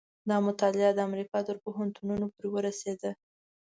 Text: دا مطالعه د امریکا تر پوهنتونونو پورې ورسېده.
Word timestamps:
دا 0.29 0.37
مطالعه 0.47 0.91
د 0.93 0.99
امریکا 1.09 1.39
تر 1.47 1.55
پوهنتونونو 1.63 2.25
پورې 2.35 2.49
ورسېده. 2.51 3.11